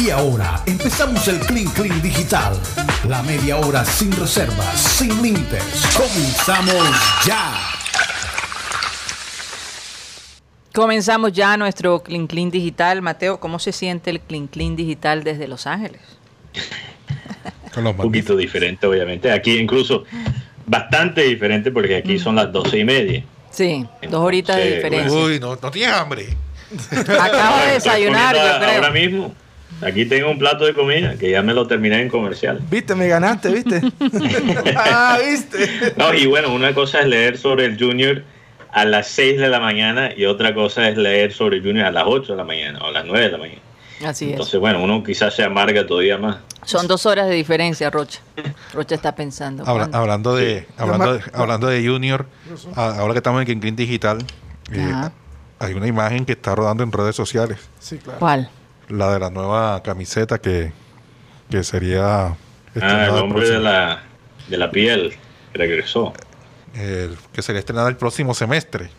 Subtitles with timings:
[0.00, 2.54] Y ahora empezamos el Clean Clean Digital.
[3.08, 5.62] La media hora sin reservas, sin límites.
[5.96, 7.52] Comenzamos ya.
[10.74, 13.02] Comenzamos ya nuestro Clean Clean Digital.
[13.02, 16.00] Mateo, ¿cómo se siente el Clean Clean Digital desde Los Ángeles?
[17.76, 19.30] Un poquito diferente, obviamente.
[19.32, 20.04] Aquí incluso
[20.66, 23.24] bastante diferente porque aquí son las doce y media.
[23.50, 25.18] Sí, dos horitas de diferencia.
[25.18, 26.28] Uy, no, no tienes hambre.
[27.20, 28.74] Acabo de desayunar, yo creo.
[28.76, 29.34] Ahora mismo.
[29.80, 32.60] Aquí tengo un plato de comida que ya me lo terminé en comercial.
[32.70, 33.80] Viste, me ganaste, viste.
[34.76, 35.94] ah, viste.
[35.96, 38.22] No, y bueno, una cosa es leer sobre el Junior
[38.70, 41.90] a las 6 de la mañana y otra cosa es leer sobre el Junior a
[41.90, 43.60] las 8 de la mañana o a las 9 de la mañana.
[44.04, 44.30] Así es.
[44.32, 46.38] Entonces, bueno, uno quizás se amarga todavía más.
[46.64, 48.20] Son dos horas de diferencia, Rocha.
[48.72, 49.64] Rocha está pensando.
[49.66, 50.66] Hablando, de, Sí.
[50.76, 52.26] hablando, de, hablando de Junior,
[52.76, 54.18] ahora que estamos en Clean Digital,
[54.72, 54.92] eh,
[55.58, 57.58] hay una imagen que está rodando en redes sociales.
[57.80, 58.18] Sí, claro.
[58.20, 58.50] ¿Cuál?
[58.92, 60.70] La de la nueva camiseta que,
[61.50, 62.36] que sería
[62.80, 64.02] Ah, el hombre de la,
[64.48, 65.14] de la piel
[65.54, 66.12] regresó.
[66.74, 68.90] el- que sería estrenada el próximo semestre.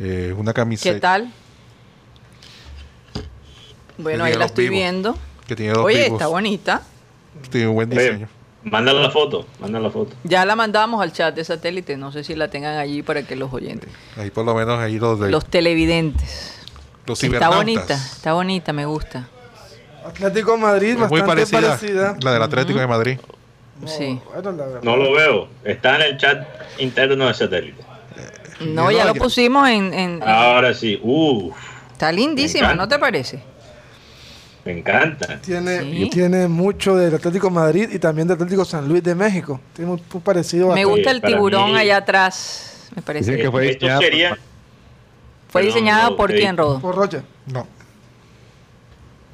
[0.00, 1.32] Eh, una camiseta ¿Qué tal?
[3.98, 4.78] Bueno, ahí la estoy vivos.
[4.78, 5.18] viendo.
[5.46, 6.12] que tiene dos Oye, vivos.
[6.20, 6.82] está bonita.
[7.50, 8.28] Tiene un buen Oye, diseño.
[8.64, 10.14] manda la foto, manda la foto.
[10.24, 11.96] Ya la mandamos al chat de satélite.
[11.96, 14.98] No sé si la tengan allí para que los oyentes, Ahí por lo menos ahí
[14.98, 16.58] los de los televidentes.
[17.06, 17.56] Los Está cibernautas.
[17.58, 19.28] bonita, está bonita, me gusta.
[20.06, 22.16] Atlético de Madrid, Es muy parecida, parecida.
[22.20, 23.18] la del Atlético de Madrid.
[23.86, 24.20] Sí.
[24.82, 25.48] No lo veo.
[25.64, 26.46] Está en el chat
[26.78, 27.82] interno de satélite.
[28.60, 29.92] No, ya lo pusimos en...
[29.92, 30.98] en- Ahora sí.
[31.02, 31.54] Uf,
[31.92, 33.42] Está lindísima, ¿no te parece?
[34.64, 35.40] me encanta.
[35.40, 36.08] Tiene, Sí.
[36.12, 39.60] tiene mucho del Atlético de Madrid y también del Atlético San Luis de México.
[39.72, 42.88] Tiene muy, muy parecido Me gusta el tiburón mí- allá atrás.
[42.94, 43.32] Me parece.
[43.32, 44.38] Dicen que fue Esto sería...
[45.52, 46.80] ¿Fue Perdón, diseñada no, por quién, Rodo?
[46.80, 47.22] por Rocha.
[47.46, 47.66] No.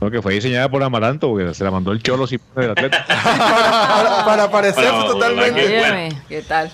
[0.01, 3.03] No, que fue diseñada por Amaranto, porque se la mandó el Cholo sin del Atlético.
[3.09, 5.61] para, para parecerse Bueno, totalmente.
[5.67, 6.23] Qué bueno.
[6.29, 6.71] ¿qué tal?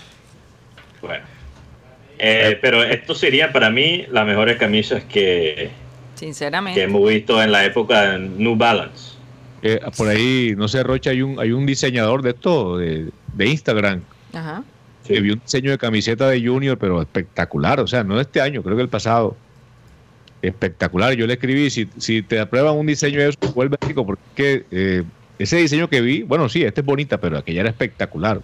[1.02, 1.24] Bueno.
[2.18, 5.70] Eh, pero esto sería para mí las mejores camisas que, que
[6.14, 6.82] Sinceramente.
[6.82, 9.14] hemos visto en la época de New Balance.
[9.62, 13.46] Eh, por ahí, no sé, Rocha, hay un, hay un diseñador de esto, de, de
[13.46, 14.02] Instagram,
[14.32, 14.62] Ajá.
[15.06, 15.14] Sí.
[15.14, 18.40] que vio un diseño de camiseta de Junior, pero espectacular, o sea, no de este
[18.40, 19.36] año, creo que el pasado.
[20.42, 24.22] Espectacular, yo le escribí, si, si te aprueban un diseño de eso, vuelve rico, porque
[24.28, 25.02] es que, eh,
[25.38, 28.40] ese diseño que vi, bueno, sí, este es bonita, pero aquella era espectacular.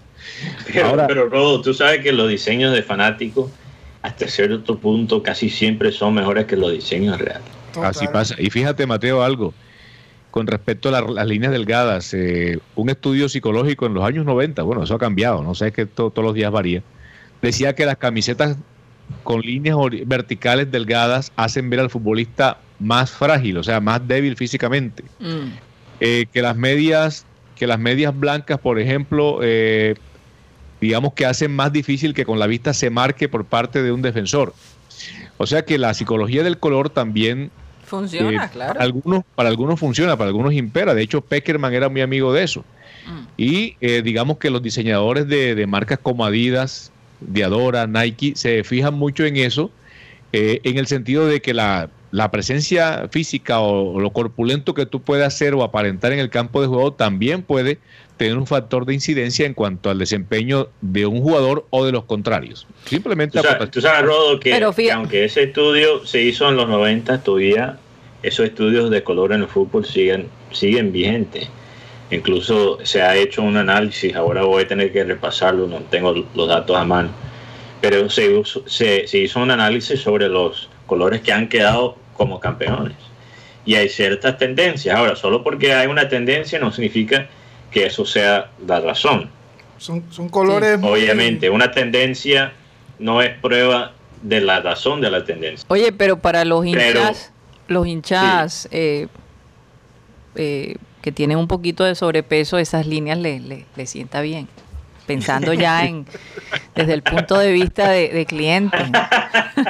[0.72, 3.50] Pero, Ahora- pero Rodo, tú sabes que los diseños de fanáticos
[4.02, 7.42] hasta cierto punto casi siempre son mejores que los diseños reales.
[7.74, 7.90] Total.
[7.90, 8.34] Así pasa.
[8.38, 9.52] Y fíjate, Mateo, algo
[10.30, 12.14] con respecto a la- las líneas delgadas.
[12.14, 15.72] eh, un estudio psicológico en los años 90, bueno, eso ha cambiado, no sé, es
[15.72, 16.82] que to- todos los días varía.
[17.42, 18.56] Decía que las camisetas
[19.24, 19.76] con líneas
[20.06, 25.02] verticales delgadas hacen ver al futbolista más frágil, o sea, más débil físicamente.
[25.18, 25.48] Mm.
[26.00, 27.26] Eh, que las medias,
[27.56, 29.96] que las medias blancas, por ejemplo, eh,
[30.80, 34.00] digamos que hacen más difícil que con la vista se marque por parte de un
[34.00, 34.54] defensor.
[35.38, 37.50] O sea que la psicología del color también
[37.90, 38.74] Funciona, eh, claro.
[38.74, 40.94] Para algunos, para algunos funciona, para algunos impera.
[40.94, 42.60] De hecho, Peckerman era muy amigo de eso.
[43.04, 43.26] Mm.
[43.36, 48.94] Y eh, digamos que los diseñadores de, de marcas como Adidas, Diadora, Nike, se fijan
[48.94, 49.72] mucho en eso,
[50.32, 54.86] eh, en el sentido de que la, la presencia física o, o lo corpulento que
[54.86, 57.78] tú puedas hacer o aparentar en el campo de juego también puede
[58.16, 62.04] tener un factor de incidencia en cuanto al desempeño de un jugador o de los
[62.04, 62.66] contrarios.
[62.84, 66.48] Simplemente Tú sabes, tú sabes, Rodo, que, Pero fíjate- que aunque ese estudio se hizo
[66.48, 67.78] en los 90, todavía
[68.22, 71.48] esos estudios de color en el fútbol siguen, siguen vigentes.
[72.10, 76.48] Incluso se ha hecho un análisis, ahora voy a tener que repasarlo, no tengo los
[76.48, 77.10] datos a mano,
[77.80, 82.96] pero se, se, se hizo un análisis sobre los colores que han quedado como campeones.
[83.64, 84.96] Y hay ciertas tendencias.
[84.96, 87.28] Ahora, solo porque hay una tendencia no significa
[87.70, 89.30] que eso sea la razón.
[89.78, 92.52] Son, son colores Obviamente, una tendencia
[92.98, 95.64] no es prueba de la razón de la tendencia.
[95.68, 97.32] Oye, pero para los Pero- hinchas,
[97.68, 99.06] los hinchas eh,
[100.34, 104.48] eh, que tienen un poquito de sobrepeso, esas líneas le, le, le sienta bien.
[105.14, 106.06] Pensando ya en
[106.76, 108.78] desde el punto de vista de, de cliente,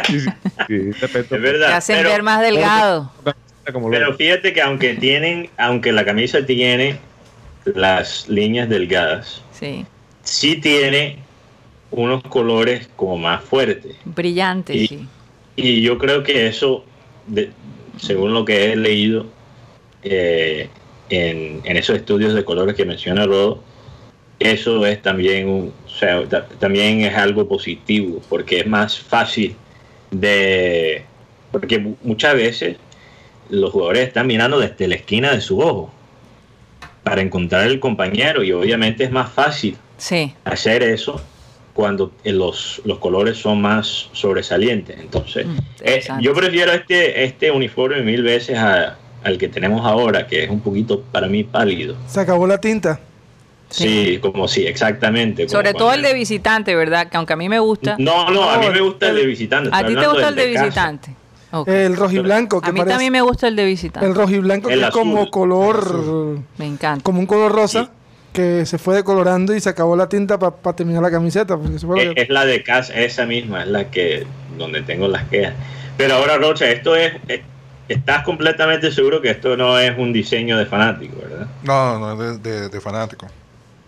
[0.07, 0.29] Sí, sí,
[0.69, 1.69] Es verdad.
[1.69, 3.11] que hacen pero, ver más delgado.
[3.91, 6.99] pero fíjate que aunque tienen, aunque la camisa tiene
[7.65, 9.87] las líneas delgadas, Sí,
[10.23, 11.17] sí tiene
[11.91, 13.97] unos colores como más fuertes.
[14.05, 15.09] brillante, Y- sí.
[15.57, 16.85] Y yo creo que eso,
[17.27, 17.51] de-
[17.99, 19.27] según lo que he leído
[20.03, 20.69] eh,
[21.09, 23.63] en, en esos estudios de colores que menciona Rodo,
[24.41, 29.55] eso es también un, o sea, ta- también es algo positivo, porque es más fácil
[30.11, 31.05] de,
[31.53, 32.77] porque mu- muchas veces
[33.51, 35.93] los jugadores están mirando desde la esquina de su ojo
[37.03, 40.33] para encontrar el compañero y obviamente es más fácil Sí.
[40.45, 41.21] hacer eso
[41.75, 44.99] cuando eh, los, los colores son más sobresalientes.
[44.99, 50.27] Entonces, Mm, eh, yo prefiero este, este uniforme mil veces a- al que tenemos ahora,
[50.27, 51.95] que es un poquito para mí pálido.
[52.07, 52.99] Se acabó la tinta.
[53.71, 55.45] Sí, como sí, exactamente.
[55.47, 57.09] como Sobre todo el de visitante, ¿verdad?
[57.09, 57.97] Que aunque a mí me gusta.
[57.99, 59.71] No, no, a mí me gusta el de visitante.
[59.73, 61.15] ¿A ti te gusta el de visitante?
[61.53, 61.67] Ok.
[61.69, 62.93] El rojiblanco, que a mí parece.
[62.95, 64.07] también me gusta el de visitante.
[64.09, 66.39] El rojiblanco que El es como color.
[66.59, 67.03] Me encanta.
[67.03, 67.85] Como un color rosa.
[67.85, 67.91] Sí.
[68.33, 71.57] Que se fue decolorando y se acabó la tinta para terminar la camiseta.
[71.57, 74.25] Porque eso fue lo Es, que- es la de casa, esa misma, es la que
[74.57, 75.55] donde tengo las quejas.
[75.97, 77.43] Pero ahora, Rocha, esto es, eh,
[77.89, 81.49] estás completamente seguro que esto no es un diseño de fanático, ¿verdad?
[81.65, 83.27] No, no, de, de, de fanático.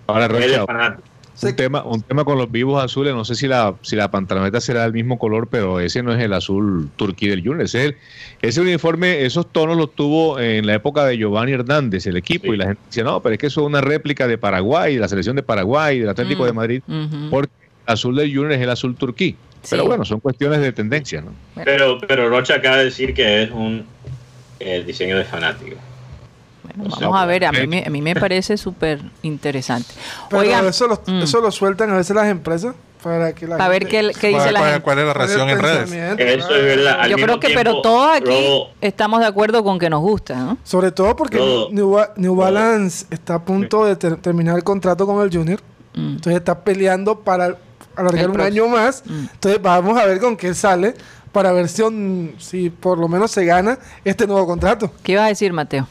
[0.07, 1.03] Ahora, Rocha, fanático.
[1.43, 4.61] un tema, un tema con los vivos azules, no sé si la, si la pantaloneta
[4.61, 7.63] será del mismo color, pero ese no es el azul turquí del Junior.
[7.63, 7.97] Ese, es el-
[8.43, 12.53] ese uniforme, esos tonos los tuvo en la época de Giovanni Hernández, el equipo, Sí.
[12.53, 15.01] y la gente decía, no, pero es que eso es una réplica de Paraguay, de
[15.01, 17.31] la selección de Paraguay, del Atlético Mm, de Madrid, ujú.
[17.31, 17.53] porque
[17.87, 19.37] el azul del Junior es el azul turquí.
[19.71, 21.33] Pero bueno, son cuestiones de tendencia, ¿no?
[21.65, 23.85] Pero, pero Rocha acaba de decir que es un
[24.59, 25.77] eh, diseño de fanático.
[26.75, 29.93] Bueno, O vamos sea, a ver, a mí, me- a mí me parece súper interesante.
[30.31, 33.57] Pero Oigan, eso, lo, mm, eso lo sueltan a veces las empresas para que la
[33.57, 34.85] a ver qué, qué dice ¿Cuál, la cuál- gente.
[34.85, 35.93] cuál es la reacción en redes?
[35.93, 37.01] Eso es verdad.
[37.01, 40.37] Al Yo creo que, pero todos aquí Rodo- estamos de acuerdo con que nos gusta,
[40.37, 40.59] ¿no?
[40.65, 41.39] Sobre todo porque.
[41.73, 45.61] New, Ba- New Balance está a punto de ter- terminar el contrato con el Junior.
[45.95, 46.09] Mm.
[46.17, 47.57] Entonces está peleando para
[47.97, 49.03] alargar El un año más.
[49.05, 49.27] Mm.
[49.33, 50.95] Entonces vamos a ver con qué sale
[51.33, 54.93] para ver si, un- si por lo menos se gana este nuevo contrato.
[55.03, 55.89] ¿Qué ibas a decir, Mateo?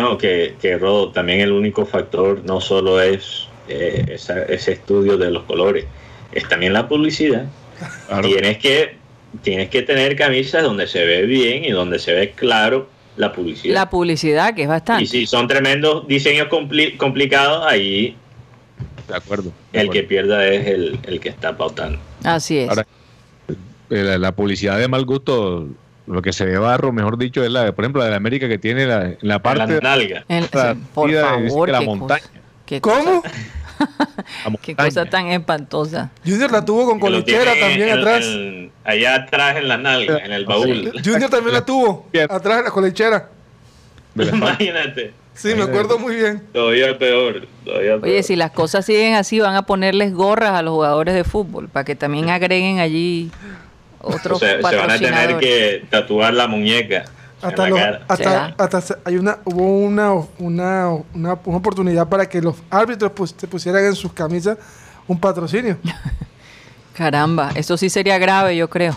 [0.00, 5.16] No, que, que Rodo, también el único factor no solo es eh, esa- ese estudio
[5.18, 5.86] de los colores,
[6.32, 7.46] es también la publicidad.
[8.08, 8.28] Claro.
[8.28, 8.96] Tienes que
[9.42, 13.74] tienes que tener camisas donde se ve bien y donde se ve claro la publicidad.
[13.74, 15.04] La publicidad, que es bastante.
[15.04, 18.16] y si son tremendos diseños compli- complicados, ahí
[19.08, 19.52] De acuerdo.
[19.72, 21.98] de el que pierda es el, el que está pautando.
[22.24, 22.68] Así es.
[22.68, 22.86] Ahora,
[23.90, 25.68] Eh, La, la publicidad de mal gusto,
[26.06, 28.16] lo que se ve barro, mejor dicho, es la de, por ejemplo, la de la
[28.16, 30.24] América que tiene la, en la parte la de nalga.
[30.28, 32.20] La por favor, que la qué montaña.
[32.20, 32.32] cosa,
[32.66, 33.22] qué ¿Cómo?
[34.62, 36.10] qué cosa tan espantosa.
[36.24, 37.00] Junior la tuvo con
[37.54, 38.24] tiene también en- atrás.
[38.24, 40.92] en- allá atrás en la nalga, en el baúl.
[41.04, 42.26] Junior también la tuvo Bien.
[42.30, 42.70] atrás de la
[44.24, 45.12] la- Imagínate.
[45.34, 46.42] Sí, me acuerdo muy bien.
[46.52, 47.46] Todavía peor.
[47.62, 48.04] Todavía peor.
[48.04, 51.68] Oye, si las cosas siguen así, van a ponerles gorras a los jugadores de fútbol
[51.68, 53.30] para que también agreguen allí
[54.06, 57.04] O otros sea, se van a tener que tatuar la muñeca
[57.42, 62.40] Hasta, los- hasta, hasta se- hay una, hubo una, una, una, una oportunidad para que
[62.40, 64.56] los árbitros pues, se pusieran en sus camisas
[65.06, 65.76] un patrocinio.
[66.94, 68.96] Caramba, eso sí sería grave, yo creo.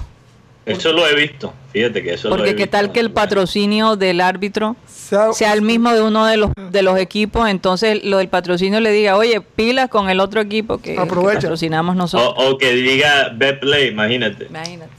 [0.66, 1.54] Eso lo he visto.
[1.74, 2.78] Fíjate que eso lo Porque he qué visto.
[2.78, 6.82] tal que el patrocinio del árbitro Sea- sea el mismo de uno de los de
[6.84, 10.96] los equipos, entonces lo del patrocinio le diga, oye, pilas con el otro equipo que,
[10.96, 12.34] patrocinamos O, nosotros.
[12.38, 14.46] o que diga Betplay, imagínate.
[14.46, 14.92] Imagínate.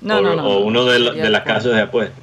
[0.00, 0.46] No, o, no, no.
[0.46, 2.18] o uno de, la- de las casas de apuestas.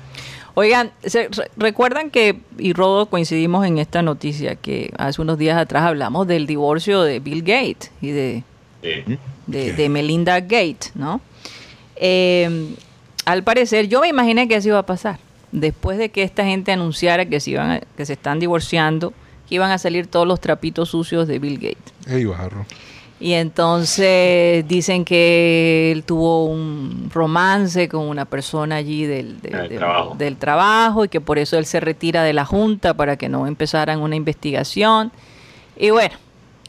[0.55, 5.57] Oigan, se- re- recuerdan que, y Rodo coincidimos en esta noticia, que hace unos días
[5.57, 8.43] atrás hablamos del divorcio de Bill Gates y de,
[8.83, 9.17] Sí.
[9.47, 11.21] de, de Melinda Gates, ¿no?
[11.95, 12.75] Eh,
[13.25, 15.17] al parecer, yo me imaginé que así iba a pasar.
[15.51, 19.13] Después de que esta gente anunciara que se, iban a- que se están divorciando,
[19.47, 21.93] que iban a salir todos los trapitos sucios de Bill Gates.
[22.07, 22.65] Ey, barro.
[23.19, 29.69] Y entonces dicen que él tuvo un romance con una persona allí del, de- Del
[29.69, 30.15] de- trabajo.
[30.17, 33.47] del trabajo y que por eso él se retira de la junta para que no
[33.47, 35.11] empezaran una investigación.
[35.77, 36.15] Y bueno,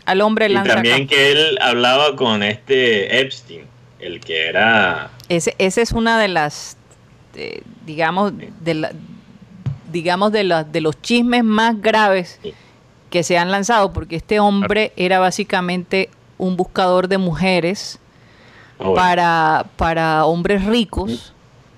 [0.05, 3.63] al hombre Y lanza también que él hablaba con este Epstein,
[3.99, 5.11] el que era...
[5.29, 6.77] Ese, esa es una de las,
[7.35, 8.93] eh, digamos, de la-
[9.91, 12.53] digamos de, la- de los chismes más graves Sí.
[13.11, 17.99] que se han lanzado, porque este hombre era básicamente un buscador de mujeres
[18.79, 21.33] oh, bueno, para, para hombres ricos,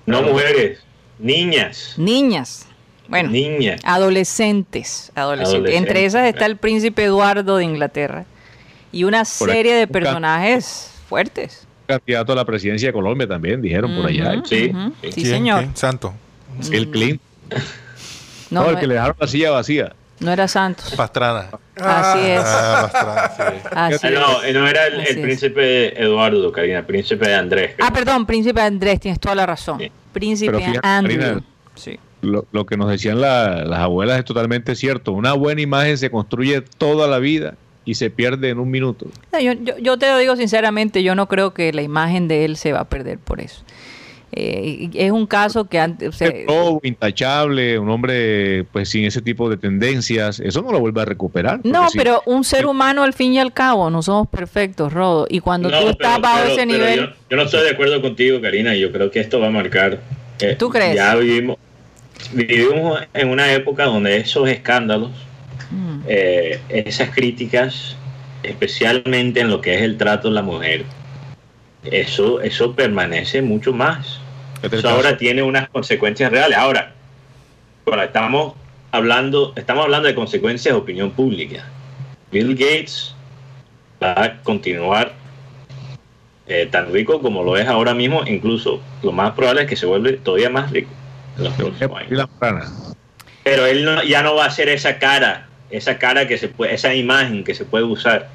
[0.05, 0.79] no mujeres,
[1.19, 1.93] niñas.
[1.97, 2.65] niñas,
[3.07, 3.81] bueno, Niñas.
[3.83, 5.55] adolescentes, adolescentes.
[5.55, 8.25] Adolescentes, Entre esas está el príncipe Eduardo de Inglaterra
[8.91, 11.65] y una Por aquí, serie de personajes fuertes.
[11.87, 14.41] candidato a la presidencia de Colombia también, dijeron por allá.
[14.45, 14.71] Sí,
[15.11, 15.25] sí.
[15.25, 15.67] Señor.
[15.75, 16.13] Santo.
[16.71, 17.21] El Clinton.
[18.49, 19.93] No, No, el que le dejaron la silla vacía.
[20.19, 20.93] No era Santos.
[20.95, 21.47] Pastrana.
[21.75, 22.41] Así es.
[22.43, 23.67] Ah, Pastrana, sí.
[23.71, 24.13] Así es.
[24.13, 27.73] no, no era el, príncipe Eduardo, Karina, príncipe Andrés.
[27.75, 27.87] creo.
[27.87, 29.79] Ah, perdón, príncipe Andrés, tienes toda la razón.
[29.79, 29.91] Sí.
[30.13, 30.79] Príncipe.
[30.81, 31.41] Karina,
[31.75, 31.99] Sí.
[32.21, 35.11] Lo, lo que nos decían la- las abuelas es totalmente cierto.
[35.11, 37.53] Una buena imagen se construye toda la vida
[37.85, 39.05] y se pierde en un minuto.
[39.31, 42.43] No, Yo, yo- yo te lo digo sinceramente, yo no creo que la imagen de
[42.45, 43.61] él se va a perder por eso.
[44.39, 46.09] Eh, es un caso que antes...
[46.09, 50.79] o sea, Robo, intachable, un hombre pues sin ese tipo de tendencias, eso no lo
[50.79, 51.59] vuelve a recuperar.
[51.63, 55.25] no, si- pero un ser humano al fin y al cabo, no somos perfectos, Rodo.
[55.27, 56.99] Y cuando No, tú estás pero- bajo pero- ese pero nivel...
[56.99, 58.75] Yo, yo no estoy de acuerdo contigo, Karina.
[58.75, 59.99] Yo creo que esto va a marcar.
[60.39, 60.95] eh, ¿Tú crees?
[60.95, 61.57] Ya vivimos,
[62.33, 65.11] vivimos en una época donde esos escándalos,
[65.71, 66.01] Mm.
[66.07, 67.95] eh, esas críticas,
[68.43, 70.85] especialmente en lo que es el trato de la mujer,
[71.83, 74.19] eso, eso permanece mucho más.
[74.61, 76.57] Este Eso ahora tiene unas consecuencias reales.
[76.57, 76.93] Ahora,
[77.85, 78.53] ahora estamos
[78.91, 81.65] hablando, estamos hablando de consecuencias de opinión pública.
[82.31, 83.13] Bill Gates
[84.01, 85.13] va a continuar
[86.47, 89.85] eh, tan rico como lo es ahora mismo, incluso lo más probable es que se
[89.85, 90.89] vuelve todavía más rico
[91.37, 92.27] en los próximos años.
[93.43, 96.73] Pero él no- ya no va a ser esa cara, esa cara que se puede,
[96.73, 98.29] esa imagen que se puede usar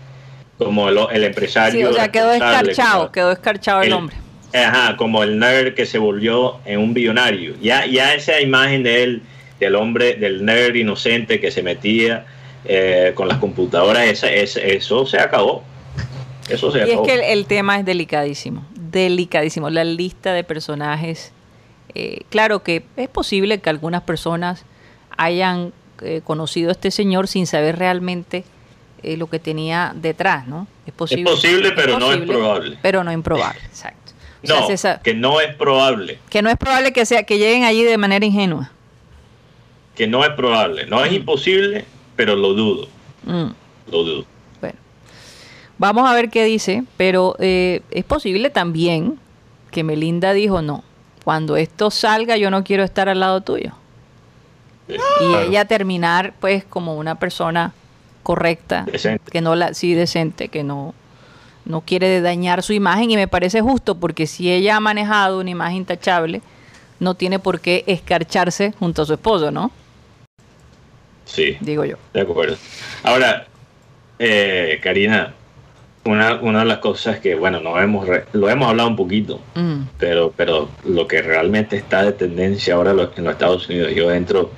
[0.59, 1.89] como el, el empresario.
[1.89, 4.17] Sí, o sea, quedó responsable, escarchado, como- quedó escarchado el el- hombre.
[4.55, 7.55] Ajá, como el nerd que se volvió en un billonario.
[7.61, 9.23] Ya, ya esa imagen de él,
[9.59, 12.27] del hombre, del nerd inocente que se metía
[12.65, 15.65] eh, con las computadoras, esa, esa- eso se acabó.
[16.49, 17.05] Eso se Y es acabó.
[17.05, 19.71] que el, el tema es delicadísimo, delicadísimo.
[19.71, 21.33] La lista de personajes,
[21.95, 24.65] eh, claro que es posible que algunas personas
[25.17, 28.45] hayan eh, conocido a este señor sin saber realmente
[29.03, 30.67] eh, lo que tenía detrás, ¿no?
[30.87, 31.25] Es posible.
[31.31, 32.77] posible, pero no es probable.
[32.83, 34.02] Pero no improbable, exacto.
[34.45, 36.19] O sea, no, que no es probable.
[36.29, 38.71] que no es probable que sea que lleguen allí de manera ingenua.
[39.95, 40.87] Que no es probable.
[40.87, 41.85] No es imposible,
[42.17, 42.89] pero lo dudo.
[43.25, 43.51] Mm.
[43.91, 44.25] Lo dudo.
[44.61, 44.79] Bueno,
[45.79, 49.19] vamos a ver qué dice, pero eh, es posible también
[49.71, 50.83] que Melinda dijo no.
[51.25, 53.73] Cuando esto salga, yo no quiero estar al lado tuyo.
[54.89, 55.41] Sí, Y claro.
[55.49, 57.73] ella terminar, pues, como una persona
[58.25, 59.31] correcta, Decente.
[59.31, 60.95] que no la, sí, decente, que no,
[61.65, 63.11] no quiere dañar su imagen.
[63.11, 66.43] Y me parece justo, porque si ella ha manejado una imagen intachable,
[67.01, 69.71] no tiene por qué escarcharse junto a su esposo, ¿no?
[71.25, 71.57] Sí.
[71.61, 71.97] Digo yo.
[72.13, 72.57] De acuerdo.
[73.03, 73.47] Ahora,
[74.19, 75.35] eh, Karina,
[76.05, 79.41] una, una de las cosas que, bueno, no hemos re- lo hemos hablado un poquito,
[79.55, 84.13] Mm, pero, pero lo que realmente está de tendencia ahora en los Estados Unidos, yo
[84.13, 84.51] entro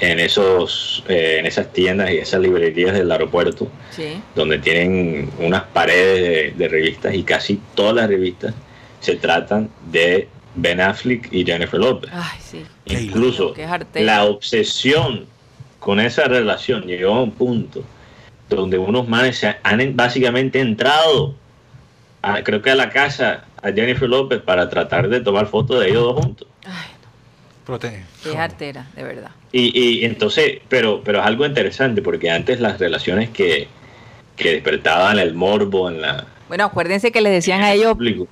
[0.00, 4.20] en esos eh, en esas tiendas y esas librerías del aeropuerto, sí.
[4.34, 8.54] donde tienen unas paredes de, de revistas y casi todas las revistas
[9.00, 12.10] se tratan de Ben Affleck y Jennifer Lopez.
[12.12, 12.64] Ay, sí.
[12.86, 13.54] Incluso
[13.94, 15.26] la obsesión
[15.78, 17.82] con esa relación llegó a un punto
[18.48, 21.34] donde unos manes se han básicamente entrado,
[22.22, 25.88] a- creo que a la casa a Jennifer López para tratar de tomar fotos de
[25.90, 26.48] ellos dos juntos.
[26.64, 26.88] Ay,
[27.66, 29.30] Prote- qué jartera, de verdad.
[29.52, 33.68] Y, y entonces, pero, pero es algo interesante porque antes las relaciones que,
[34.36, 38.28] que despertaban el morbo en la Bueno, acuérdense que les decían a el ellos público.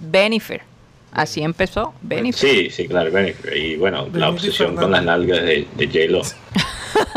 [0.00, 0.62] Benifer.
[1.12, 2.48] Así empezó, Benifer.
[2.50, 3.56] Sí, sí, claro, Bennifer.
[3.56, 6.22] Y bueno, la obsesión con las nalgas de, de J-Lo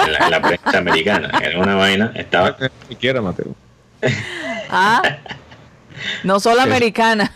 [0.05, 1.31] en, la, en la prensa americana.
[1.43, 2.57] Era una vaina, estaba
[2.89, 3.55] Si quiera, Mateo.
[4.69, 5.01] Ah,
[6.23, 7.31] no solo americana.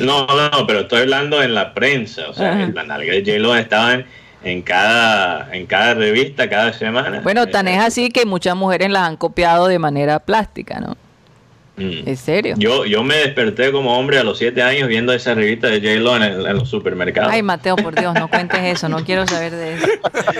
[0.00, 2.28] No, no, no, pero estoy hablando en la prensa.
[2.28, 2.70] O sea, Ajá.
[2.74, 4.06] las nalgas de J-Lo estaban
[4.42, 7.20] en cada, en cada revista, cada semana.
[7.20, 10.96] Bueno, tan es así que muchas mujeres las han copiado de manera plástica, ¿no?
[11.76, 12.08] Mm.
[12.08, 12.54] ¿En serio?
[12.56, 16.16] Yo, yo me desperté como hombre a los siete años viendo esa revista de J-Lo
[16.16, 17.32] en, los supermercados.
[17.32, 19.86] Ay, Mateo, por Dios, no cuentes eso, no quiero saber de eso.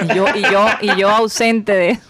[0.03, 2.03] Y yo, y yo, y yo ausente de eso.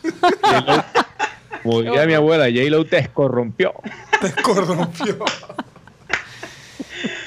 [1.63, 3.75] Como diría mi abuela, J-Lo te corrompió.
[4.21, 5.19] Te corrompió.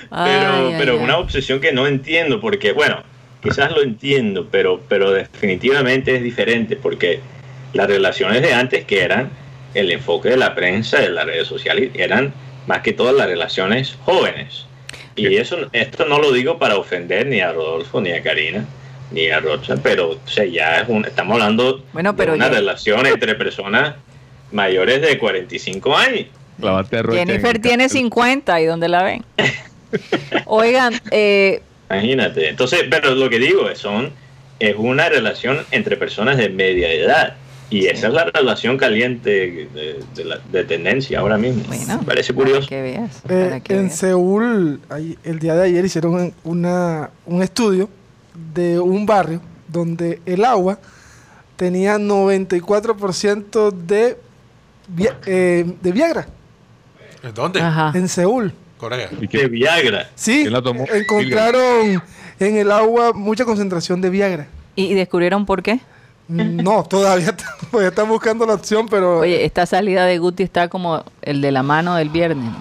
[0.09, 0.99] Pero Ay, pero ay.
[0.99, 3.03] una obsesión que no entiendo porque bueno
[3.43, 7.19] quizás lo entiendo pero pero definitivamente es diferente porque
[7.73, 9.29] las relaciones de antes que eran
[9.75, 12.33] el enfoque de la prensa de las redes sociales eran
[12.67, 14.65] más que todas las relaciones jóvenes
[15.15, 18.65] y eso esto no lo digo para ofender ni a Rodolfo ni a Karina
[19.11, 22.47] ni a Rocha pero o sea, ya es un, estamos hablando Bueno, pero de una
[22.47, 23.95] ya- relación entre personas
[24.51, 26.25] mayores de 45 años
[27.11, 27.89] Jennifer tiene cartel.
[27.89, 29.23] 50 y ¿dónde la ven?
[30.45, 32.49] Oigan, eh, Imagínate.
[32.49, 34.11] Entonces, pero lo que digo es, son,
[34.59, 37.35] es una relación entre personas de media edad.
[37.71, 39.29] Y esa es la relación caliente
[39.73, 41.63] de, de la- de tendencia ahora mismo.
[41.67, 42.67] bueno, Me parece para curioso.
[42.67, 43.21] que veas.
[43.29, 43.95] Eh, que en veas.
[43.97, 47.89] Seúl, ahí, el día de ayer hicieron una, un estudio
[48.53, 50.79] de un barrio donde el agua
[51.57, 54.17] tenía 94% de,
[55.25, 56.27] eh, de Viagra
[57.35, 57.61] ¿Dónde?
[57.61, 57.91] Ajá.
[57.95, 58.53] en Seúl.
[58.79, 59.09] Corea.
[59.11, 59.47] ¿Y De qué?
[59.47, 60.09] Viagra.
[60.15, 60.85] Sí, ¿Quién la tomó?
[60.91, 62.01] encontraron
[62.39, 64.47] en el agua mucha concentración de Viagra.
[64.75, 65.79] ¿Y descubrieron por qué?
[66.27, 67.35] No, todavía,
[67.71, 71.51] todavía están buscando la opción, pero Oye, esta salida de Guti está como el de
[71.51, 72.51] la mano del viernes.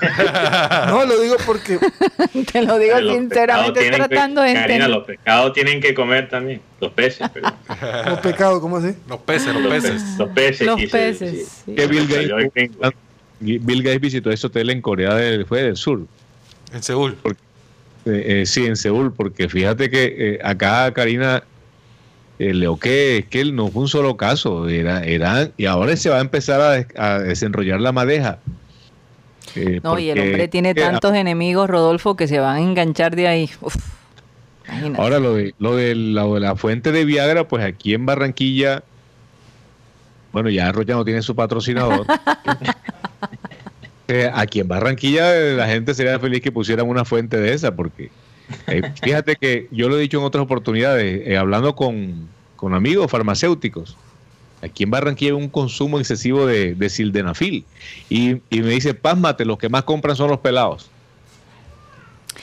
[0.88, 1.78] No, lo digo porque
[2.52, 4.90] Te lo digo Los sinceramente, tienen que- tratando de Karina, entender.
[4.90, 6.60] los pescados tienen que comer también.
[6.80, 7.48] Los peces, pero.
[8.06, 8.94] los pecados, ¿cómo así?
[9.08, 9.90] Los peces, los los peces.
[9.92, 10.18] peces.
[10.18, 10.66] Los peces.
[10.66, 11.48] Los peces.
[11.64, 11.74] sí.
[11.74, 12.70] Que Bill Gates.
[13.40, 16.06] Bill Gates visitó ese hotel en Corea del, fue del Sur.
[16.72, 17.16] En Seúl.
[18.06, 21.42] Eh, eh, sí, en Seúl, porque fíjate que eh, acá Karina
[22.38, 25.96] eh, Leo que es que él no fue un solo caso, era, era, y ahora
[25.96, 28.38] se va a empezar a, des- a desenrollar la madeja.
[29.54, 33.14] Eh, No, y el hombre tiene eh, tantos enemigos, Rodolfo, que se van a enganchar
[33.14, 33.50] de ahí.
[33.60, 33.76] Uf.
[34.96, 38.82] Ahora lo de, lo de la, de la fuente de Viagra, pues aquí en Barranquilla,
[40.32, 42.04] bueno, ya Rocha no tiene su patrocinador.
[44.08, 48.10] Eh, aquí en Barranquilla la gente sería feliz que pusieran una fuente de esa, porque
[48.66, 53.10] eh, fíjate que yo lo he dicho en otras oportunidades, eh, hablando con, con amigos
[53.10, 53.96] farmacéuticos,
[54.62, 57.64] aquí en Barranquilla hay un consumo excesivo de, de sildenafil.
[58.10, 60.90] Y, y me dice, pásmate, los que más compran son los pelados.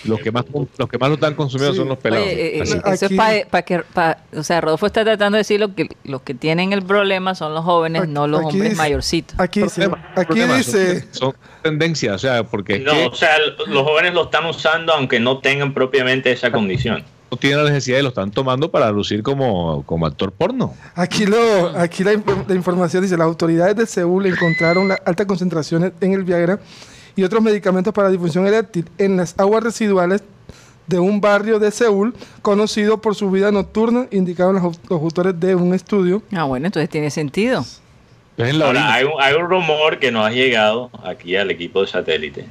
[0.06, 0.46] Los que más,
[0.78, 1.80] los que más lo están consumiendo Sí.
[1.80, 2.26] son los pelados.
[2.26, 5.40] Oye, eh, eh, eso Aquí- es para que, pa- o sea, Rodolfo está tratando de
[5.42, 8.64] decir lo que los que tienen el problema son los jóvenes, Aquí- no los hombres
[8.64, 9.40] dice- mayorcitos.
[9.40, 13.06] Aquí dice, Problema, aquí problema, dice, son, son tendencias, o sea, porque es No, que
[13.08, 13.32] o sea,
[13.68, 17.04] los jóvenes lo están usando aunque no tengan propiamente esa condición.
[17.30, 20.74] no tienen la necesidad y lo están tomando para lucir como, como actor porno.
[20.96, 22.12] aquí lo, aquí la
[22.54, 26.60] información dice, las autoridades de Seúl encontraron las altas concentraciones en el Viagra
[27.16, 30.24] y otros medicamentos para disfunción eréctil en las aguas residuales
[30.88, 35.56] de un barrio de Seúl conocido por su vida nocturna, indicaron los, los autores de
[35.56, 36.22] un estudio.
[36.34, 37.66] Ah, bueno, entonces tiene sentido.
[38.38, 42.46] Ahora, hay un, hay un rumor que nos ha llegado aquí al equipo de satélite,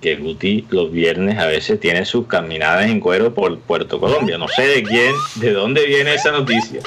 [0.00, 4.36] que Guti los viernes a veces tiene sus caminadas en cuero por Puerto Colombia.
[4.36, 6.80] No sé de quién, de dónde viene esa noticia.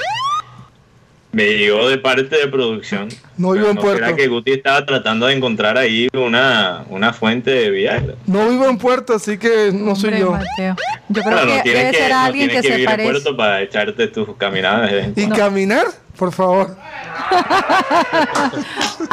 [1.32, 3.08] Me llegó de parte de producción.
[3.38, 4.04] No vivo en Puerto.
[4.04, 8.14] será que Guti estaba tratando de encontrar ahí una, una fuente de Viagra?
[8.26, 10.30] No vivo en Puerto, así que no soy Hombre, yo.
[10.32, 10.76] Mateo.
[11.08, 12.96] Yo creo que no debe que, ser no alguien que, tienes que se vivir en
[12.96, 13.10] parece.
[13.10, 15.86] Puerto para echarte tus caminadas ¿Y caminar?
[16.16, 16.76] Por favor.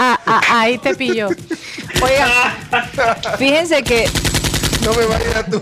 [0.02, 1.28] Ah, ah, ahí te pilló.
[2.02, 2.58] Oiga,
[3.38, 4.06] fíjense que
[4.86, 5.62] No me vayas a tu...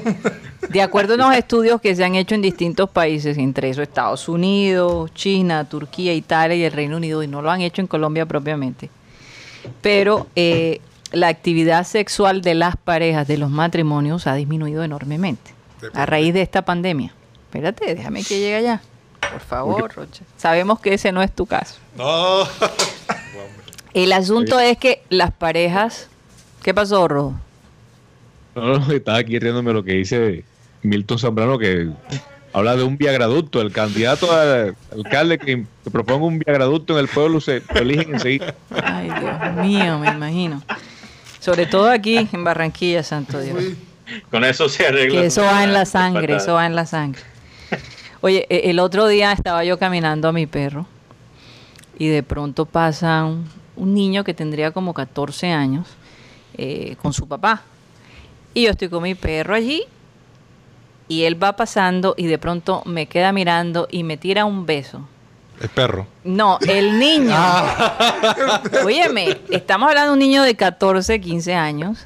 [0.70, 4.28] de acuerdo a unos estudios que se han hecho en distintos países, entre esos Estados
[4.28, 8.26] Unidos, China, Turquía, Italia y el Reino Unido, y no lo han hecho en Colombia
[8.26, 8.90] propiamente,
[9.82, 15.54] pero eh, la actividad sexual de las parejas, de los matrimonios, ha disminuido enormemente
[15.94, 17.14] a raíz de esta pandemia.
[17.46, 18.82] Espérate, déjame que llegue allá.
[19.32, 20.24] Por favor, Rocha.
[20.38, 21.80] Sabemos que ese no es tu caso.
[21.98, 22.44] No.
[23.94, 26.10] El asunto es que las parejas...
[26.62, 27.34] ¿Qué pasó, Rojo?
[28.56, 30.44] No, no, estaba aquí riéndome lo que dice
[30.84, 31.90] Milton Zambrano, que
[32.54, 33.62] habla de un viagraducto.
[33.62, 38.16] El candidato a alcalde que, que proponga un viagraducto en el pueblo se lo eligen
[38.16, 38.56] enseguida.
[38.84, 40.62] Ay, Dios mío, me imagino.
[41.40, 43.58] Sobre todo aquí en Barranquilla, santo Dios.
[44.32, 45.22] Con eso se arregla.
[45.22, 47.22] Que eso va en la sangre, eso va en la sangre.
[48.22, 50.88] Oye, e- el otro día estaba yo caminando a mi perro
[52.00, 55.88] y de pronto pasa un, un niño que tendría como 14 años
[56.58, 57.62] eh, con su papá.
[58.54, 59.84] Y yo estoy con mi perro allí
[61.08, 65.02] y él va pasando y de pronto me queda mirando y me tira un beso.
[65.62, 66.06] El perro.
[66.24, 67.36] No, el niño.
[68.86, 72.06] Óyeme, estamos hablando de un niño de 14, 15 años,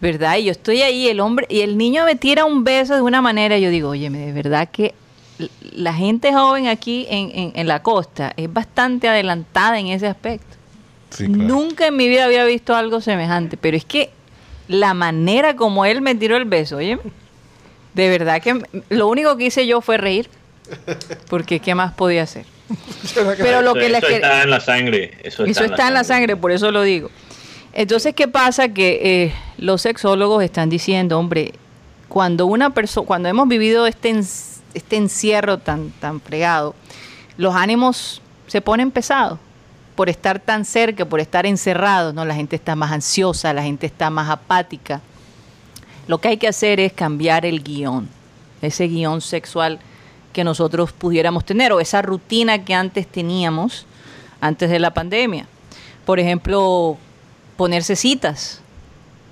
[0.00, 0.36] ¿verdad?
[0.36, 3.20] Y yo estoy ahí, el hombre, y el niño me tira un beso de una
[3.20, 4.94] manera, y yo digo, óyeme, de verdad que
[5.72, 10.56] la gente joven aquí en, en- en la costa es bastante adelantada en ese aspecto.
[11.10, 11.42] Sí, claro.
[11.42, 14.10] Nunca en mi vida había visto algo semejante, pero es que
[14.68, 16.98] la manera como él me tiró el beso, oye,
[17.98, 20.30] de verdad que lo único que hice yo fue reír,
[21.28, 22.44] porque ¿qué más podía hacer?
[23.38, 25.18] Pero lo Eso- que les eso quer- está en la sangre.
[25.24, 27.10] Eso está, eso está en la sangre, por eso lo digo.
[27.72, 28.68] Entonces, ¿qué pasa?
[28.68, 31.52] Que eh, los sexólogos están diciendo, hombre,
[32.08, 34.26] cuando una persona, cuando hemos vivido este, en-
[34.74, 36.74] este encierro tan, tan fregado,
[37.36, 39.38] los ánimos se ponen pesados
[39.96, 42.24] por estar tan cerca, por estar encerrados, ¿no?
[42.24, 45.00] La gente está más ansiosa, la gente está más apática.
[46.08, 48.08] Lo que hay que hacer es cambiar el guion,
[48.62, 49.78] ese guion sexual
[50.32, 53.86] que nosotros pudiéramos tener o esa rutina que antes teníamos
[54.40, 55.46] antes de la pandemia.
[56.04, 56.96] Por ejemplo,
[57.56, 58.60] ponerse citas.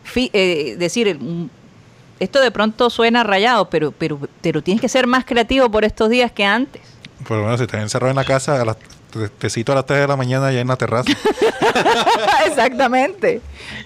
[0.04, 1.48] Fi- eh, decir, mm,
[2.20, 6.08] esto de pronto suena rayado, pero, pero, pero tienes que ser más creativo por estos
[6.10, 6.82] días que antes.
[7.26, 8.76] Por lo menos si estás encerrado en la casa, a las,
[9.12, 11.10] te, te cito a las 3 de la mañana ya en la terraza.
[12.46, 13.40] Exactamente.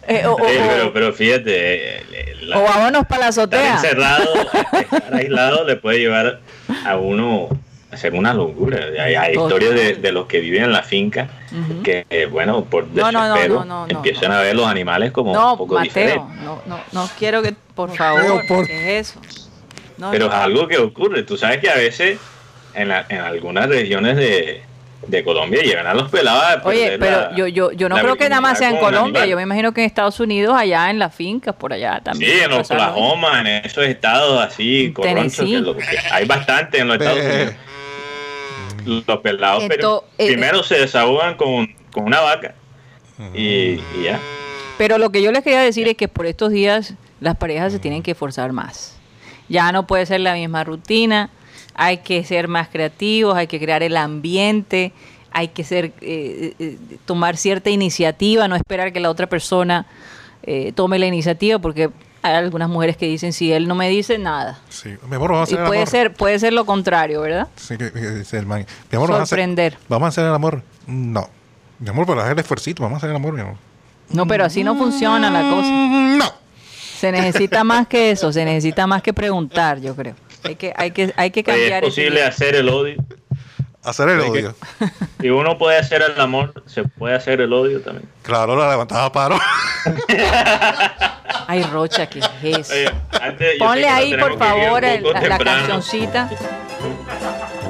[0.07, 3.75] Eh, o, o- Sí, pero, pero fíjate, eh, la- o vámonos para la estar azotea.
[3.75, 4.35] encerrado,
[4.73, 6.41] estar aislado le puede llevar
[6.85, 7.49] a uno
[7.93, 8.79] hacer una locura.
[9.03, 11.83] Hay, hay historias de, de los que viven en la finca Ujú.
[11.83, 14.37] que, eh, bueno, por No, no, no, desespero no, no, no, empiezan no.
[14.37, 16.37] a ver los animales como No, un poco Mateo, diferentes.
[16.45, 19.21] no, no, no quiero que, por favor, Mateo, por- ¿qué es eso?
[19.99, 20.33] No, Pero no.
[20.33, 21.25] es algo que ocurre.
[21.25, 22.19] Tú sabes que a veces
[22.75, 24.63] en, la- en algunas regiones de,
[25.07, 28.29] de Colombia llegan a los pelados Oye, pero la- yo, yo, yo no creo que
[28.29, 31.15] nada más sea en Colombia, yo me imagino que en Estados Unidos, allá en las
[31.15, 32.31] fincas, por allá también.
[32.33, 32.53] Sí, en.
[32.53, 37.57] Oklahoma, en esos estados así, corronchos, que lo que hay bastante en los Estados Eh,
[38.85, 39.05] Unidos.
[39.07, 42.55] Los pelados, pero eh, primero se desahogan con, con una vaca
[43.35, 44.19] y, y ya.
[44.79, 47.79] Pero lo que yo les quería decir es que por estos días las parejas se
[47.79, 48.97] tienen que esforzar más.
[49.49, 51.29] Ya no puede ser la misma rutina,
[51.83, 54.93] hay que ser más creativos, hay que crear el ambiente,
[55.33, 59.87] hay que ser eh, eh, tomar cierta iniciativa, no esperar que la otra persona
[60.43, 61.89] eh, tome la iniciativa, porque
[62.21, 64.59] hay algunas mujeres que dicen si él no me dice nada.
[64.69, 65.91] Sí, mi amor, vamos a Y hacer el puede amor.
[65.91, 67.49] ser, puede ser lo contrario, ¿verdad?
[67.57, 68.67] Sí, que- que dice el man.
[68.91, 69.79] Mi amor, vamos a hacer- Sorprender.
[69.89, 70.63] Vamos a hacer el amor.
[70.87, 71.31] No.
[71.79, 73.57] Mi amor, para hacer el esfuercito, vamos a hacer el amor, mi amor.
[74.11, 75.69] No, pero así no funciona la cosa.
[75.71, 76.27] Mm, No.
[76.99, 80.15] Se necesita más que eso, se necesita más que preguntar, yo creo.
[80.45, 81.85] Hay que, hay que, hay que Oye, cambiar.
[81.85, 82.97] es posible hacer el odio.
[83.83, 84.55] Hacer el odio.
[85.21, 88.09] Si uno puede hacer el amor, se puede hacer el odio también.
[88.23, 89.39] Claro, la levantaba a paro.
[91.47, 92.73] Ay, Rocha, ¿qué es eso?
[92.73, 96.31] Oye, antes, Ponle ahí, por favor, el- la, la cancioncita.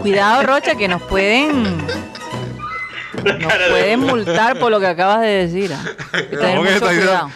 [0.01, 1.77] Cuidado, Rocha, que nos pueden,
[3.25, 5.73] nos pueden multar por lo que acabas de decir.
[6.13, 7.31] que tener ¿Cómo que mucho cuidado.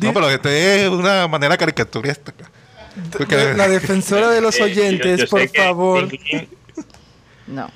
[0.00, 2.32] No, pero este es una manera caricaturista.
[3.16, 6.08] Porque- La defensora de los Eh, yo- oyentes, yo por favor.
[6.08, 6.48] Clink, clink,
[7.46, 7.70] No,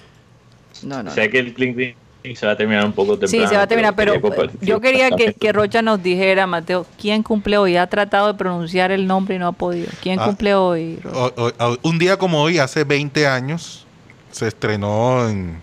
[0.82, 1.10] no, no.
[1.10, 3.44] Sé que el clink, clink se va a terminar un poco temprano.
[3.44, 4.14] Sí, se va a terminar, pero
[4.60, 7.76] yo quería que, Rocha nos dijera, Mateo, ¿quién cumple hoy?
[7.76, 9.88] Ha tratado de pronunciar el nombre y no ha podido.
[10.00, 10.26] ¿Quién Ah.
[10.26, 10.98] cumple hoy?
[11.02, 11.16] Rocha?
[11.18, 13.86] O- o- o- un día como hoy, hace 20 años,
[14.30, 15.60] se estrenó en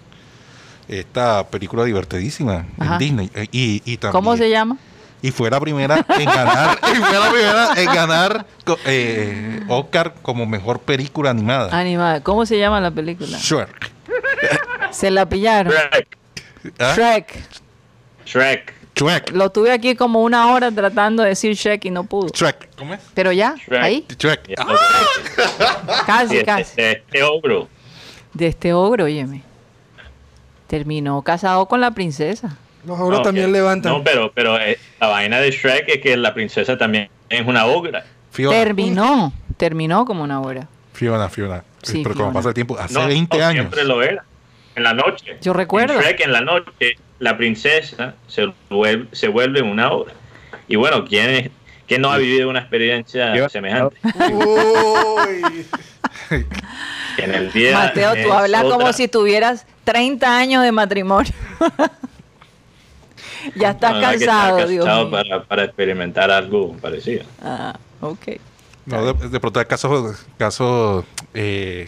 [0.88, 2.94] esta película divertidísima Ajá.
[2.94, 3.30] en Disney.
[3.36, 4.78] Eh, Y, y también, ¿Cómo se llama?
[5.22, 8.46] Y fue la primera en ganar, y fue la primera en ganar
[8.86, 11.78] eh, Oscar como mejor película animada.
[11.78, 12.22] Animada.
[12.24, 13.38] ¿Cómo se llama la película?
[13.38, 13.92] Shrek.
[14.92, 15.74] Se la pillaron.
[15.74, 16.18] Shrek.
[16.80, 16.94] ¿Ah?
[16.96, 17.44] Shrek.
[18.26, 18.74] Shrek.
[18.96, 19.32] Shrek.
[19.32, 22.30] Lo tuve aquí como una hora tratando de decir Shrek y no pudo.
[22.30, 22.70] Shrek.
[22.78, 23.02] ¿Cómo es?
[23.14, 23.82] Pero ya, Shrek.
[23.82, 24.54] ahí, Shrek.
[24.58, 26.62] Ah, casi, Sí, casi.
[26.62, 27.68] este, este ogro.
[28.34, 29.44] De este ogro, óyeme.
[30.68, 32.56] Terminó casado con la princesa.
[32.86, 33.92] Los ogros No, también que- levantan.
[33.92, 37.66] No, pero, pero eh, la vaina de Shrek es que la princesa también es una
[37.66, 38.06] ogra.
[38.32, 38.56] Fiona.
[38.58, 40.68] Terminó, terminó como una hora.
[40.94, 41.64] Fiona, Fiona.
[41.82, 42.34] Sí, Pero como Fiona.
[42.34, 43.62] pasa el tiempo, hace No, 20 no, años.
[43.64, 44.24] Siempre lo era.
[44.76, 45.38] En la noche.
[45.42, 45.94] Yo recuerdo.
[45.96, 50.14] En Shrek en la noche, la princesa se vuelve, se vuelve una obra.
[50.68, 51.50] Y bueno, ¿quién, es-
[51.88, 53.98] quién no ha vivido una experiencia Yo- semejante?
[54.34, 55.66] Uy.
[57.18, 58.94] En el día Mateo, tú hablas como otra.
[58.94, 61.32] si tuvieras 30 años de matrimonio.
[63.56, 65.10] ya estás No, que cansado, Dios mío.
[65.12, 67.24] para, para experimentar algo parecido.
[67.42, 68.28] Ah, ok.
[68.86, 71.88] No, de, de pronto hay casos, casos eh,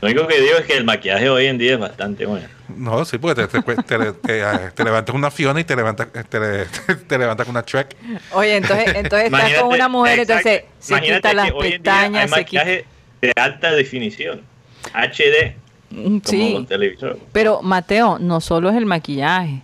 [0.00, 2.46] Lo único que digo es que el maquillaje hoy en día es bastante bueno.
[2.68, 6.64] no, sí, porque te, te, te- te- te levantas una Fiona y te levantas, te,
[7.08, 7.96] te levantas con una Shrek.
[8.32, 10.48] Oye, entonces, entonces estás con una mujer, exacto.
[10.48, 12.84] entonces se quita las pestañas, Hay se maquillaje
[13.20, 14.40] de alta definición,
[14.94, 15.56] HD,
[15.94, 16.66] Mm, como Sí,
[17.32, 19.60] pero Mateo, no solo es el maquillaje.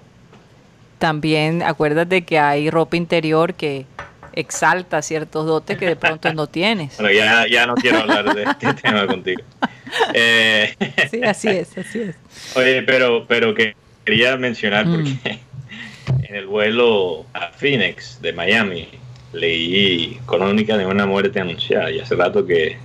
[0.99, 3.87] También acuérdate que hay ropa interior que
[4.33, 6.97] exalta ciertos dotes que de pronto no tienes.
[6.99, 9.41] Bueno, ya, ya no quiero hablar de este tema contigo.
[10.15, 10.75] Eh,
[11.11, 12.17] Sí, así es, así es.
[12.57, 14.93] Oye, pero, pero que quería mencionar Mm.
[14.93, 15.39] porque
[16.29, 18.89] en el vuelo a Phoenix de Miami
[19.33, 22.77] leí Crónica de una muerte anunciada y hace rato que,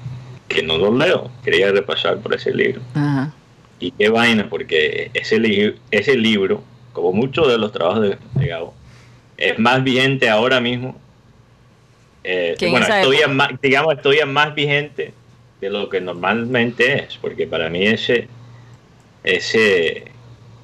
[0.48, 1.32] que no lo leo.
[1.44, 2.82] Quería repasar por ese libro.
[2.96, 3.32] Ajá.
[3.80, 8.48] Y qué vaina, porque ese, li- ese libro, como muchos de los trabajos de, de
[8.48, 8.74] Gabo,
[9.38, 10.96] es más vigente ahora mismo.
[12.24, 13.28] Eh, bueno, época.
[13.28, 15.14] más, digamos, estoy más vigente
[15.60, 18.28] de lo que normalmente es, porque para mí ese,
[19.24, 20.06] ese,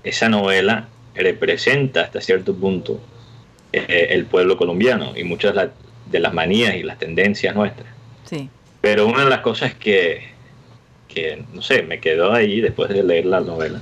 [0.04, 3.02] esa novela representa hasta cierto punto
[3.74, 5.54] eh, el pueblo colombiano y muchas
[6.06, 7.88] de las manías y las tendencias nuestras.
[8.26, 8.50] Sí.
[8.82, 10.30] Pero una de las cosas que,
[11.14, 13.82] que, no sé, me quedó ahí después de leer la novela,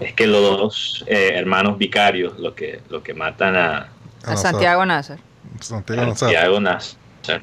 [0.00, 3.88] es que los dos eh, hermanos vicarios, los que, los que matan a
[4.24, 5.18] A Santiago Nazar.
[5.60, 6.16] Santiago Nazar.
[6.16, 7.42] Santiago Nazar,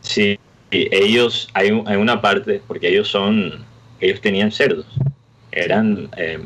[0.00, 0.38] sí,
[0.70, 3.64] y ellos, hay, un- hay una parte, porque ellos son,
[4.00, 4.86] ellos tenían cerdos,
[5.50, 6.38] eran eh,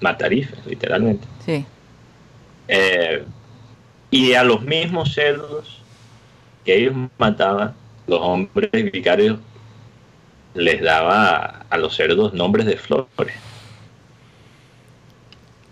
[0.00, 1.26] matarifes, literalmente.
[1.44, 1.64] Sí.
[2.68, 3.24] Eh,
[4.10, 5.82] y a los mismos cerdos
[6.64, 7.74] que ellos mataban,
[8.06, 9.38] los hombres vicarios
[10.54, 13.34] les daba a los cerdos nombres de flores.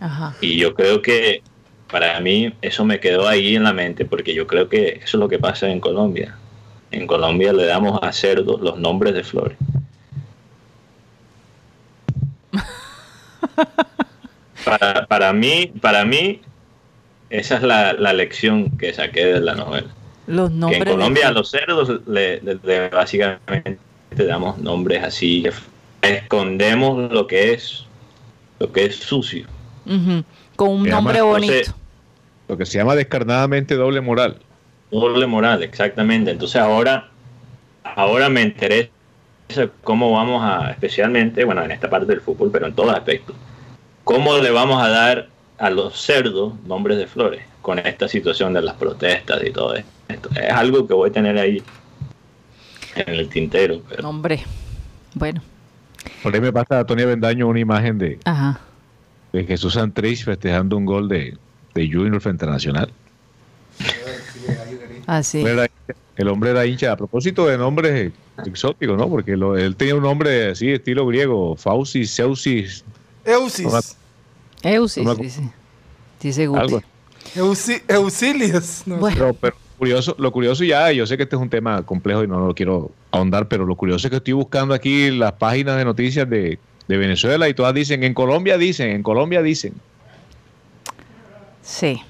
[0.01, 0.35] Ajá.
[0.41, 1.43] Y yo creo que
[1.91, 5.21] para mí eso me quedó ahí en la mente, porque yo creo que eso es
[5.21, 6.37] lo que pasa en Colombia.
[6.91, 9.57] En Colombia le damos a cerdos los nombres de flores.
[14.65, 16.43] Para, para mí, para mí,
[17.31, 19.89] esa es la, la lección que saqué de la novela.
[20.27, 20.79] Los Que nombres.
[20.81, 23.79] en de- Colombia a los cerdos le, le- le básicamente
[24.11, 25.45] damos nombres así,
[26.03, 27.85] escondemos lo que es
[28.59, 29.47] lo que es sucio.
[30.57, 31.53] Con un Se llama, nombre bonito.
[31.53, 31.75] entonces,
[32.49, 34.39] Lo que se llama descarnadamente doble moral.
[34.91, 36.31] Doble moral, exactamente.
[36.31, 37.09] Entonces ahora,
[37.85, 38.91] ahora me interesa
[39.85, 43.37] cómo vamos a, especialmente, bueno, en esta parte del fútbol, pero en todos aspectos,
[44.05, 48.63] cómo le vamos a dar a los cerdos nombres de flores con esta situación de
[48.63, 50.31] las protestas y todo esto.
[50.35, 51.63] Es algo que voy a tener ahí
[52.97, 53.83] en el tintero.
[53.89, 54.41] Pero Nombre.
[55.15, 55.43] Bueno,
[56.23, 58.61] Por ahí me pasa a Tony Bendaño una imagen de, ajá.
[59.33, 61.37] de Jesús Santrich festejando un gol de,
[61.75, 62.93] de Junior frente a Nacional.
[65.07, 65.41] Así.
[65.41, 65.69] Él era-
[66.17, 66.93] El hombre era hincha.
[66.93, 68.13] A propósito de nombres
[68.45, 69.09] exóticos, ¿no?
[69.09, 72.85] Porque lo- él tenía un nombre así, estilo griego, Faucis, Zeusis,
[73.25, 73.97] Eusis.
[74.63, 75.49] Eusis, No me dice.
[76.21, 76.77] Dice Guti.
[77.37, 78.83] Eusi- Eusilias.
[78.87, 79.17] No, Bueno.
[79.17, 82.27] Pero, pero curioso, lo curioso ya, yo sé que este es un tema complejo y
[82.29, 85.85] no lo quiero ahondar, pero lo curioso es que estoy buscando aquí las páginas de
[85.85, 89.75] noticias de, Venezuela y todas dicen, en Colombia dicen, en Colombia dicen.
[91.63, 92.01] Sí.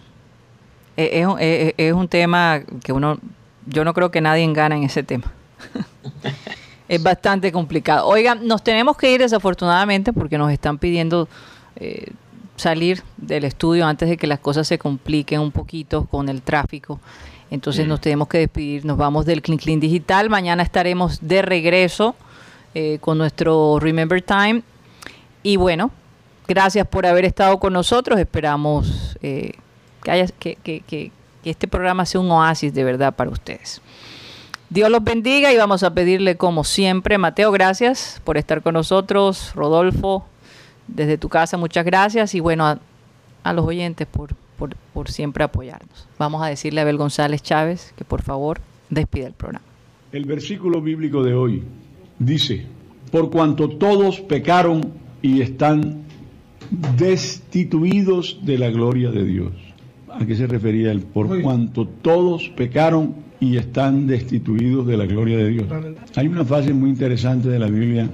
[0.97, 3.19] E- Es, un- es- es un tema que uno,
[3.67, 5.25] yo no creo que nadie gana en ese tema.
[6.89, 8.07] es bastante complicado.
[8.07, 11.29] Oigan, nos tenemos que ir desafortunadamente porque nos están pidiendo
[11.77, 12.13] eh,
[12.57, 17.01] salir del estudio antes de que las cosas se compliquen un poquito con el tráfico.
[17.51, 20.29] Entonces nos tenemos que despedir, nos vamos del Clean Clean Digital.
[20.29, 22.15] Mañana estaremos de regreso
[22.75, 24.63] eh, con nuestro Remember Time.
[25.43, 25.91] Y bueno,
[26.47, 28.19] gracias por haber estado con nosotros.
[28.21, 29.53] Esperamos eh,
[30.03, 31.11] que, haya- que, que- que-
[31.43, 33.81] que este programa sea un oasis de verdad para ustedes.
[34.71, 39.53] Dios los bendiga y vamos a pedirle como siempre, Mateo, gracias por estar con nosotros.
[39.55, 40.27] Rodolfo,
[40.89, 42.35] desde tu casa, muchas gracias.
[42.35, 42.79] Y bueno, a,
[43.45, 46.07] a los oyentes por, por, por siempre apoyarnos.
[46.19, 49.65] Vamos a decirle a Abel González Chávez que por favor despida el programa.
[50.13, 51.63] El versículo bíblico de hoy
[52.19, 52.67] dice,
[53.11, 54.93] por cuanto todos pecaron
[55.23, 56.03] y están
[56.97, 59.53] destituidos de la gloria de Dios.
[60.11, 61.03] ¿A qué se refería él?
[61.03, 65.67] Por cuanto todos pecaron y están destituidos de la gloria de Dios.
[66.17, 68.09] Hay una frase muy interesante de la Biblia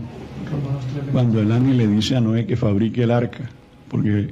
[1.12, 3.48] cuando el ángel le dice a Noé que fabrique el arca,
[3.88, 4.28] porque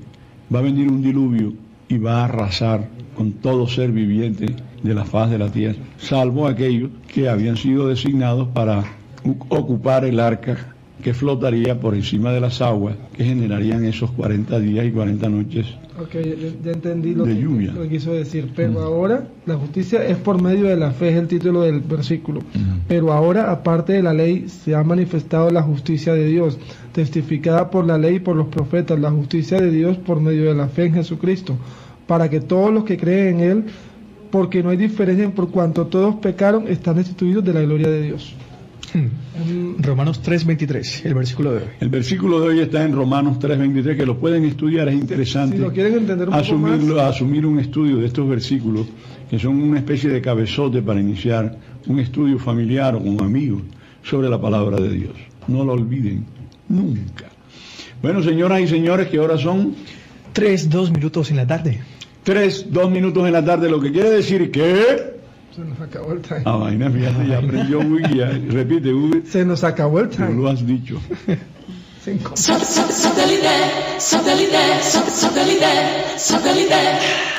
[0.55, 1.55] va a venir un diluvio
[1.92, 4.46] y va a arrasar con todo ser viviente
[4.83, 8.83] de la faz de la tierra, salvo aquellos que habían sido designados para
[9.50, 10.72] ocupar el arca
[11.03, 15.67] que flotaría por encima de las aguas que generarían esos 40 días y 40 noches.
[16.01, 16.15] Ok,
[16.65, 17.73] ya, entendí lo De que, lluvia.
[17.73, 18.51] lo que quiso decir.
[18.57, 22.41] Pero ahora la justicia es por medio de la fe, es el título del versículo.
[22.88, 26.59] Pero ahora, aparte de la ley, se ha manifestado la justicia de Dios,
[26.93, 30.55] testificada por la ley y por los profetas, la justicia de Dios por medio de
[30.55, 31.57] la fe en Jesucristo,
[32.07, 33.65] para que todos los que creen en Él,
[34.31, 38.03] porque no hay diferencia en por cuanto todos pecaron, están destituidos de la gloria de
[38.03, 38.35] Dios.
[39.78, 41.64] Romanos 3:23, el versículo de hoy.
[41.81, 45.57] El versículo de hoy está en Romanos 3:23, que lo pueden estudiar, es interesante.
[45.57, 47.14] Si lo quieren entender un poco asumirlo- más.
[47.14, 48.87] asumir un estudio de estos versículos,
[49.31, 53.62] que son una especie de cabezote para iniciar un estudio familiar o con amigos
[54.02, 55.14] sobre la palabra de Dios.
[55.48, 56.24] No lo olviden,
[56.68, 57.26] nunca.
[58.02, 59.74] Bueno, señoras y señores, que ahora son
[60.33, 61.81] 3, 2 minutos en la tarde.
[62.24, 65.12] tres, dos minutos en la tarde, lo que quiere decir que...
[65.55, 66.43] Se nos acabó el time.
[66.47, 68.29] Ah, vaina, fíjate, ya aprendió Wiki, ya.
[68.49, 70.35] repite, Wiki, Se nos acabó el tú time.
[70.35, 70.99] lo has dicho.
[72.05, 72.33] Cinco.
[72.37, 73.49] Satellite,
[73.99, 77.32] satellite, satellite, satellite.